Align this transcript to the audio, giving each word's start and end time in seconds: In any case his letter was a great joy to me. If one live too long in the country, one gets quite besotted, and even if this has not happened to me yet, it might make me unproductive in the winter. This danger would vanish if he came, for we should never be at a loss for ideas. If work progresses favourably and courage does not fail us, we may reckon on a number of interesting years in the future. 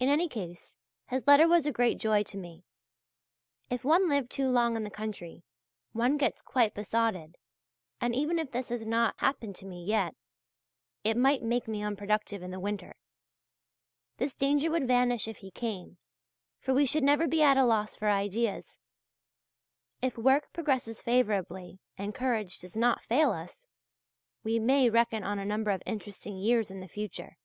In 0.00 0.10
any 0.10 0.28
case 0.28 0.76
his 1.06 1.26
letter 1.26 1.48
was 1.48 1.64
a 1.64 1.72
great 1.72 1.96
joy 1.96 2.24
to 2.24 2.36
me. 2.36 2.66
If 3.70 3.84
one 3.84 4.06
live 4.06 4.28
too 4.28 4.50
long 4.50 4.76
in 4.76 4.84
the 4.84 4.90
country, 4.90 5.44
one 5.92 6.18
gets 6.18 6.42
quite 6.42 6.74
besotted, 6.74 7.36
and 8.02 8.14
even 8.14 8.38
if 8.38 8.50
this 8.50 8.68
has 8.68 8.84
not 8.84 9.14
happened 9.20 9.56
to 9.56 9.64
me 9.64 9.82
yet, 9.82 10.14
it 11.04 11.16
might 11.16 11.42
make 11.42 11.66
me 11.66 11.82
unproductive 11.82 12.42
in 12.42 12.50
the 12.50 12.60
winter. 12.60 12.96
This 14.18 14.34
danger 14.34 14.70
would 14.70 14.86
vanish 14.86 15.26
if 15.26 15.38
he 15.38 15.50
came, 15.50 15.96
for 16.60 16.74
we 16.74 16.84
should 16.84 17.02
never 17.02 17.26
be 17.26 17.40
at 17.42 17.56
a 17.56 17.64
loss 17.64 17.96
for 17.96 18.10
ideas. 18.10 18.76
If 20.02 20.18
work 20.18 20.52
progresses 20.52 21.00
favourably 21.00 21.80
and 21.96 22.14
courage 22.14 22.58
does 22.58 22.76
not 22.76 23.02
fail 23.06 23.30
us, 23.30 23.66
we 24.42 24.58
may 24.58 24.90
reckon 24.90 25.24
on 25.24 25.38
a 25.38 25.46
number 25.46 25.70
of 25.70 25.82
interesting 25.86 26.36
years 26.36 26.70
in 26.70 26.80
the 26.80 26.88
future. 26.88 27.38